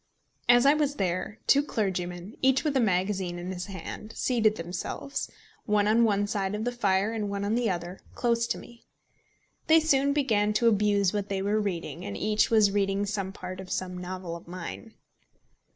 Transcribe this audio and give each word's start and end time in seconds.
As 0.49 0.65
I 0.65 0.73
was 0.73 0.95
there, 0.95 1.37
two 1.45 1.61
clergymen, 1.61 2.35
each 2.41 2.63
with 2.63 2.75
a 2.75 2.79
magazine 2.79 3.37
in 3.37 3.51
his 3.51 3.67
hand, 3.67 4.13
seated 4.15 4.55
themselves, 4.55 5.29
one 5.67 5.87
on 5.87 6.03
one 6.05 6.25
side 6.25 6.55
of 6.55 6.63
the 6.65 6.71
fire 6.71 7.13
and 7.13 7.29
one 7.29 7.45
on 7.45 7.53
the 7.53 7.69
other, 7.69 7.99
close 8.15 8.47
to 8.47 8.57
me. 8.57 8.87
They 9.67 9.79
soon 9.79 10.11
began 10.11 10.53
to 10.53 10.67
abuse 10.67 11.13
what 11.13 11.29
they 11.29 11.43
were 11.43 11.61
reading, 11.61 12.03
and 12.03 12.17
each 12.17 12.49
was 12.49 12.71
reading 12.71 13.05
some 13.05 13.31
part 13.31 13.59
of 13.59 13.69
some 13.69 13.95
novel 13.95 14.35
of 14.35 14.47
mine. 14.47 14.95